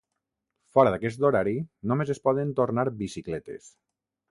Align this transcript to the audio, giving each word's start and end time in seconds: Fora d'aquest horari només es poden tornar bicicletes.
Fora 0.77 0.93
d'aquest 0.95 1.25
horari 1.29 1.53
només 1.93 2.13
es 2.15 2.23
poden 2.29 2.57
tornar 2.63 2.89
bicicletes. 3.05 3.71